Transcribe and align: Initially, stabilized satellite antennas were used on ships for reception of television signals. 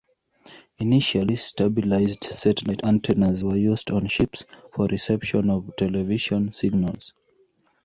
Initially, 0.79 1.35
stabilized 1.35 2.23
satellite 2.23 2.83
antennas 2.83 3.43
were 3.43 3.55
used 3.55 3.91
on 3.91 4.07
ships 4.07 4.45
for 4.73 4.87
reception 4.87 5.51
of 5.51 5.75
television 5.77 6.51
signals. 6.53 7.13